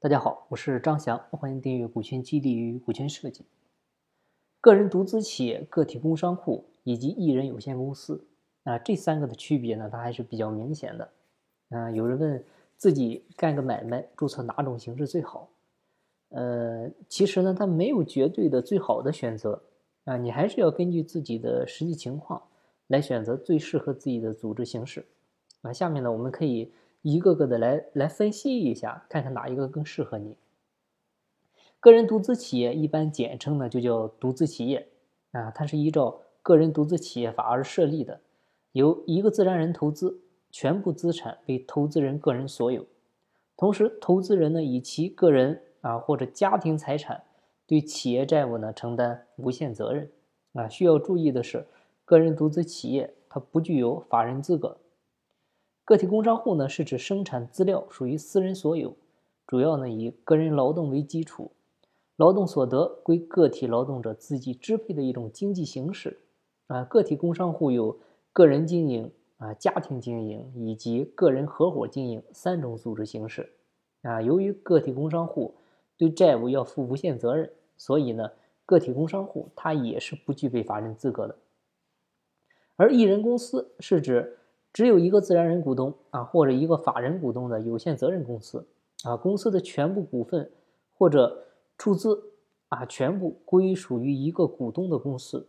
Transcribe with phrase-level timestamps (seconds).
[0.00, 3.42] 大家好，我是张翔，欢迎订阅《股权激励与股权设计》。
[4.60, 8.24] 个人独资企业、个体工商户以及一人有限公司
[8.62, 11.10] 啊，这三个的区别呢，它还是比较明显的。
[11.70, 12.44] 啊，有人问
[12.76, 15.48] 自己干个买卖，注册哪种形式最好？
[16.28, 19.60] 呃，其实呢，它没有绝对的最好的选择
[20.04, 22.40] 啊，你还是要根据自己的实际情况
[22.86, 25.04] 来选择最适合自己的组织形式。
[25.62, 26.70] 啊，下面呢，我们可以。
[27.02, 30.36] 一个个的来来分析一下，看看哪一个更适合你。
[31.80, 34.88] 个人独资企业一般简称呢就叫独资企业
[35.30, 38.20] 啊，它是依照个人独资企业法而设立的，
[38.72, 40.20] 由一个自然人投资，
[40.50, 42.84] 全部资产为投资人个人所有，
[43.56, 47.22] 同时投资人呢以其个人啊或者家庭财产
[47.64, 50.10] 对企业债务呢承担无限责任
[50.54, 50.68] 啊。
[50.68, 51.64] 需要注意的是，
[52.04, 54.76] 个人独资企业它不具有法人资格。
[55.88, 58.94] 个体工商户呢，是指生产资料属于私人所有，
[59.46, 61.50] 主要呢以个人劳动为基础，
[62.16, 66.18] 劳动所得归个体劳动者自己支配的一种经济形式。
[66.66, 67.98] 啊，个体工商户有
[68.34, 73.50] 个人经营、啊家庭经营以及个人合伙经营三种组织形式。
[74.02, 75.54] 啊，由于个体工商户
[75.96, 78.32] 对债务要负无限责任，所以呢，
[78.66, 81.34] 个体工商户它也是不具备法人资格的。
[82.76, 84.34] 而一人公司是指。
[84.72, 88.66] 只有一个自然人股东啊，或者一个法人股东的有限责任公司
[89.04, 90.50] 啊，公司的全部股份
[90.94, 91.44] 或者
[91.76, 92.22] 出资
[92.68, 95.48] 啊，全部归属于一个股东的公司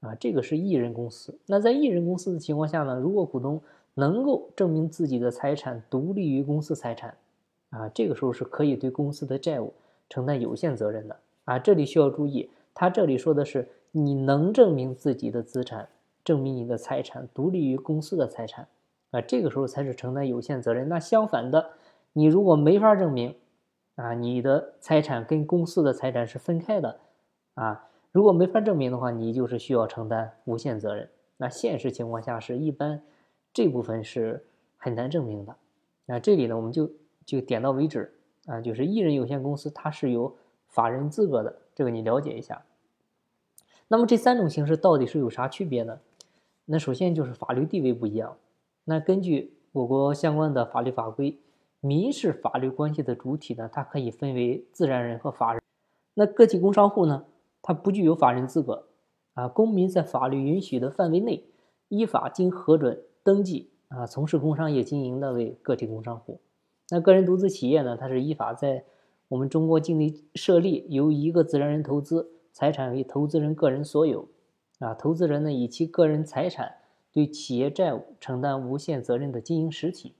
[0.00, 1.38] 啊，这个是一人公司。
[1.46, 3.60] 那在一人公司的情况下呢，如果股东
[3.94, 7.16] 能够证明自己的财产独立于公司财产
[7.70, 9.72] 啊，这个时候是可以对公司的债务
[10.08, 11.58] 承担有限责任的啊。
[11.58, 15.88] 这里需要注意，他这里说的是你能证明自己的资产。
[16.26, 18.66] 证明你的财产独立于公司的财产，
[19.12, 20.88] 啊，这个时候才是承担有限责任。
[20.88, 21.70] 那相反的，
[22.14, 23.36] 你如果没法证明，
[23.94, 26.98] 啊，你的财产跟公司的财产是分开的，
[27.54, 31.08] 啊，如果没法证明的话，你就是需要承担无限责任。
[31.36, 33.00] 那现实情况下是一般
[33.52, 34.44] 这部分是
[34.76, 35.54] 很难证明的。
[36.06, 36.90] 那这里呢，我们就
[37.24, 38.12] 就点到为止，
[38.46, 40.36] 啊，就是一人有限公司它是有
[40.66, 42.64] 法人资格的，这个你了解一下。
[43.86, 46.00] 那么这三种形式到底是有啥区别呢？
[46.66, 48.36] 那首先就是法律地位不一样。
[48.84, 51.38] 那根据我国相关的法律法规，
[51.80, 55.62] 民事法律关系的主体呢，它可以分为自然人和法人。
[56.14, 57.24] 那个体工商户呢，
[57.62, 58.88] 它不具有法人资格
[59.34, 59.46] 啊。
[59.46, 61.44] 公民在法律允许的范围内，
[61.88, 66.40] 依法经核准登记啊，从事工商业经营的为个体工商户。
[66.90, 68.84] 那个人独资企业呢，它是依法在
[69.28, 74.28] 我们中国境内设立，由一个自然人投资，财产为投资人个人所有。
[74.78, 76.76] 啊，投资人呢以其个人财产
[77.12, 80.14] 对企业债务承担无限责任的经营实体，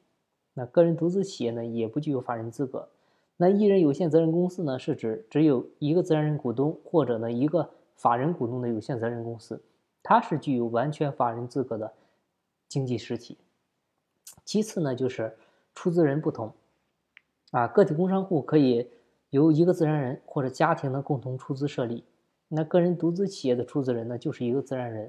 [0.55, 2.89] 那个人独资企业呢也不具有法人资格。
[3.37, 9.63] 那一人有限责任公司呢是指只有一个自然人股东或者呢一个法人股东的有限责任公司，
[10.03, 11.93] 它是具有完全法人资格的
[12.67, 13.37] 经济实体。
[14.47, 15.37] 其次呢就是
[15.75, 16.51] 出资人不同，
[17.51, 18.89] 啊，个体工商户可以
[19.29, 22.03] 由一个自然人或者家庭的共同出资设立。
[22.49, 25.09] 那个人独资企业的出资人呢，就是一个自然人；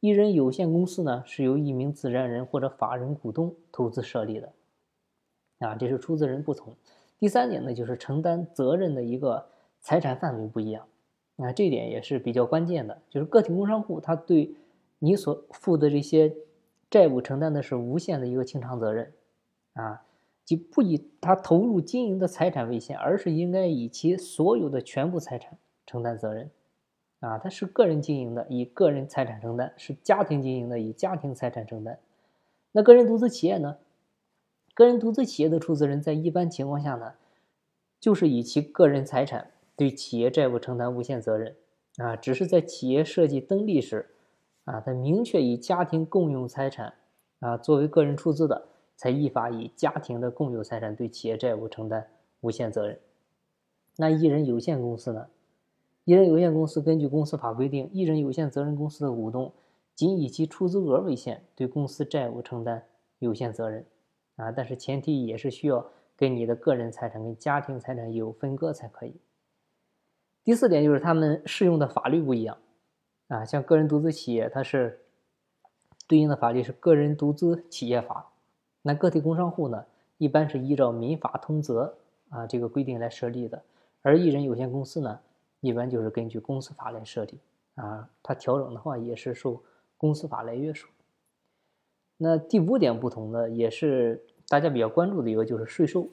[0.00, 4.52] 一人有限公司呢，是由一名自然人或者法人股东投资设立的。
[5.58, 6.76] 啊，这是出资人不同。
[7.18, 9.48] 第三点呢，就是承担责任的一个
[9.80, 10.86] 财产范围不一样。
[11.36, 14.54] 啊，这点也是比较关键的，就是个体工商户他对
[15.00, 16.32] 你所负的这些
[16.88, 19.12] 债务承担的是无限的一个清偿责任。
[19.72, 20.04] 啊，
[20.44, 26.48] 即不以他投入经营的财产为限，而是应该以其所有的全部财产承担责任。
[27.20, 31.98] 啊，它是个人经营的，以个人财产承担；是家庭经营的，以家庭财产承担。
[32.72, 33.78] 那个人独资企业呢？
[34.74, 37.14] 个人独资企业的出资人在一般情况下呢，
[37.98, 41.56] 就是以其个人财产对企业债务承担无限责任。
[41.96, 44.10] 啊，只是在企业设计登记时，
[44.66, 46.94] 啊，他明确以家庭共用财产
[47.40, 52.06] 啊作为个人出资的，才依法以家庭的共有财产对企业债务承担
[52.40, 53.00] 无限责任。
[53.96, 55.26] 那一人有限公司呢？
[56.08, 59.52] 一人有限公司根据公司法规定，一人有限责任公司的股东
[59.94, 62.82] 仅以其出资额为限，对公司债务承担
[63.18, 63.84] 有限责任，
[64.36, 65.84] 啊，但是前提也是需要
[66.16, 69.16] 跟你的个人财产跟家庭财产有分割才可以。
[70.44, 72.56] 第四点就是他们适用的法律不一样，
[73.26, 75.00] 啊，像个人独资企业，它是
[76.06, 78.32] 对应的法律是个人独资企业法，
[78.80, 79.84] 那个体工商户呢，
[80.16, 81.94] 一般是依照民法通则
[82.30, 83.62] 啊这个规定来设立的，
[84.00, 85.20] 而一人有限公司呢。
[85.60, 87.38] 一般就是根据公司法来设立
[87.74, 89.62] 啊，它调整的话也是受
[89.96, 90.88] 公司法来约束。
[92.16, 96.08] 那第五点不同的，也是大家比较关注的一个，就是税收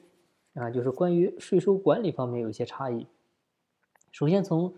[0.54, 3.06] 啊，就是关于税收管理方面有一些差异。
[4.10, 4.74] 首先从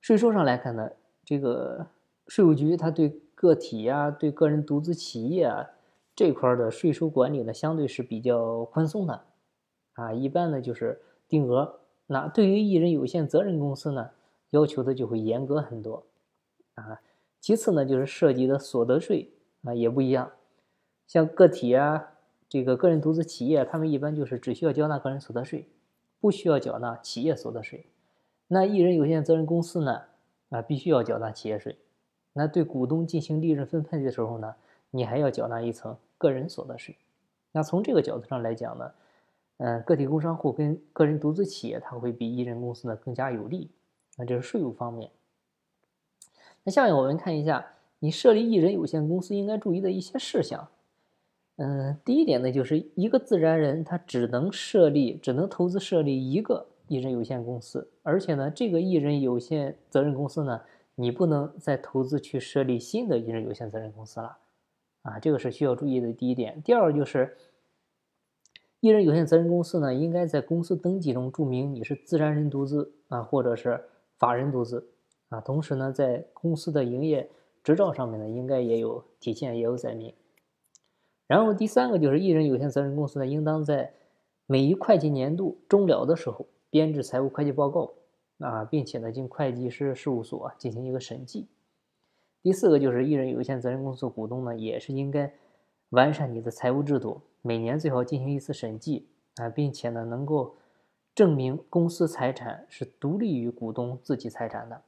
[0.00, 0.90] 税收上来看呢，
[1.24, 1.86] 这个
[2.26, 5.70] 税务局它对个体呀、对个人独资企业啊
[6.14, 9.24] 这块的税收管理呢，相对是比较宽松的，
[9.94, 11.80] 啊，一般呢就是定额。
[12.08, 14.10] 那对于一人有限责任公司呢，
[14.50, 16.04] 要求的就会严格很多，
[16.74, 17.00] 啊。
[17.40, 19.30] 其次呢，就是涉及的所得税
[19.62, 20.32] 啊也不一样，
[21.06, 22.14] 像个体啊，
[22.48, 25.68] 这个个人独资企业，他们一般就是只需要交纳个人所得税，
[26.18, 27.86] 不需要缴纳企业所得税。
[28.48, 30.02] 那一人有限责任公司呢，
[30.48, 31.78] 啊，必须要缴纳企业税。
[32.32, 34.56] 那对股东进行利润分配的时候呢，
[34.90, 36.96] 你还要缴纳一层个人所得税。
[37.52, 38.92] 那从这个角度上来讲呢，
[39.58, 43.70] 嗯，个体工商户跟个人独资企业，它会比一人公司呢更加有利。
[44.16, 45.10] 那这是税务方面。
[46.64, 47.66] 那下面我们看一下，
[48.00, 50.68] 你设立一人有限公司应该注意的一些事项。
[51.56, 56.66] 嗯，第一点呢，就是一个自然人他只能设立，只能投资设立一个。
[56.90, 60.62] 一人有限公司，而且呢，这个一人有限责任公司呢，
[60.94, 64.38] 你不能再投资去设立新的一人有限责任公司了，
[65.02, 66.62] 啊，这个是需要注意的第一点。
[66.62, 67.36] 第二就是，
[68.80, 73.84] 一人有限责任公司呢，应该在公司登记中注明你是自然人独资啊，或者是
[74.18, 74.88] 法人独资
[75.30, 77.28] 啊，同时呢，在公司的营业
[77.64, 80.14] 执照上面呢，应该也有体现，也有载明。
[81.26, 83.92] 然后第三个就是，一人有限责任公司呢，应当在
[84.46, 86.46] 每一会计年度终了的时候。
[86.70, 87.94] 编制财务会计报告
[88.40, 91.48] 啊，并且呢，经会计师事务所进行一个审计。
[92.42, 95.32] 第四个就是一人有限责任公司股东呢，也是应该
[95.90, 99.06] 完善你的财务制度，每年最好进行一次审计
[99.36, 100.56] 啊，并且呢，能够
[101.14, 104.82] 证明公司财产是独立于股东自己财产的，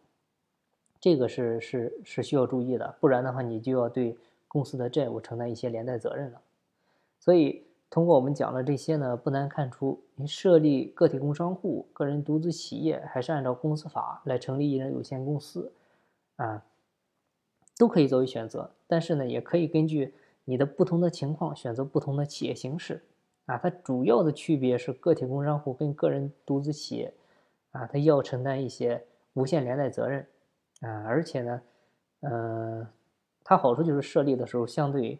[1.00, 4.16] 这个是是是需要注意的，不然的话，你就要对
[4.48, 6.40] 公司的债务承担一些连带责任了。
[7.18, 7.64] 所以。
[7.92, 15.72] 通过我们讲的这些呢，不难看出，你设立个体工商户、个人独资企业，还是按照公司法来成立一人有限公司，
[16.36, 16.64] 啊，
[17.76, 18.70] 都可以作为选择。
[18.86, 20.14] 但是呢，也可以根据
[20.44, 23.02] 你的不同的情况选择不同的企业形式，
[23.46, 27.14] 啊，它主要的区别是个体工商户跟个人独资企业，
[27.70, 29.04] 啊，它要承担一些
[29.34, 30.26] 无限连带责任，
[30.80, 31.62] 啊，而且呢，
[32.20, 32.86] 嗯，
[33.44, 35.18] 它好处就是设立的时候相对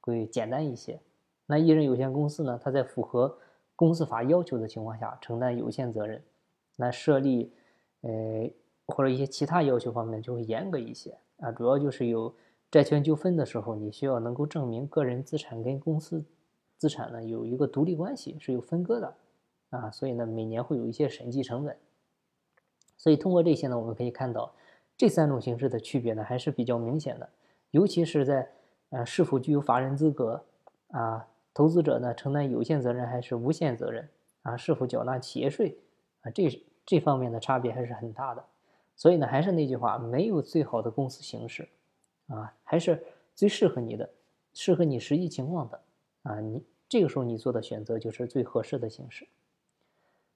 [0.00, 1.00] 会简单一些。
[1.46, 2.58] 那一人有限公司呢？
[2.62, 3.36] 它在符合
[3.76, 6.22] 公司法要求的情况下承担有限责任。
[6.76, 7.52] 那设立，
[8.00, 8.50] 呃，
[8.86, 11.52] 或者一些其他要求方面就会严格一些啊。
[11.52, 12.34] 主要就是有
[12.72, 16.24] 债权纠纷的时候，你需要能够证明个人资产跟公司
[16.78, 19.14] 资产呢有一个独立关系，是有分割的
[19.68, 19.90] 啊。
[19.90, 21.76] 所以呢，每年会有一些审计成本。
[22.96, 24.54] 所以通过这些呢，我们可以看到
[24.96, 27.28] 这三种形式的区别呢还是比较明显的，
[27.72, 28.50] 尤其是在
[28.88, 30.42] 呃是否具有法人资格
[30.88, 31.28] 啊。
[31.52, 34.08] 投资者呢承担有限责任还是无限责任
[34.40, 34.56] 啊？
[34.56, 35.76] 是否缴纳企业税
[36.22, 36.30] 啊？
[36.30, 36.48] 这
[36.86, 38.42] 这方面的差别还是很大的。
[38.96, 41.68] 所以呢，还是那句话，没有最好的公司形式
[42.34, 43.02] 啊，还是
[43.34, 44.10] 最适合你的，
[44.54, 45.80] 适合你实际情况的
[46.22, 46.40] 啊。
[46.40, 49.28] 你这个时候你做的选择就是最合适的形式。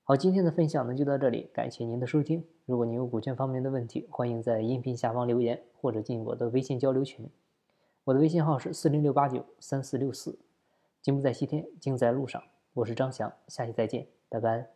[0.05, 2.45] 好，今天的分享呢就到这里，感谢您的收听。
[2.65, 7.29] 如果您有股权方面的问题，欢迎在音频下方留言或者进我的微信交流群。
[8.05, 10.39] 我的微信号是四零六八九三四六四。
[11.03, 12.43] 金不在西天，精在路上。
[12.75, 14.76] 我是张翔，下期再见，拜拜。